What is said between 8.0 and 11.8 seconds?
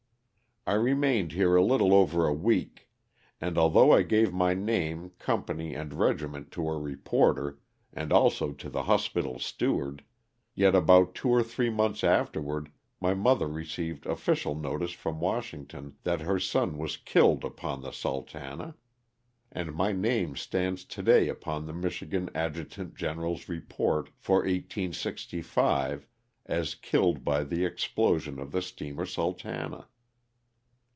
also to the hospital steward, yet about two or three